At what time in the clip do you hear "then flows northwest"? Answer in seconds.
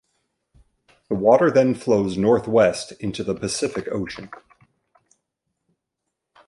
1.51-2.91